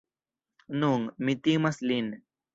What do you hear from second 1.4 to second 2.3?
timas lin.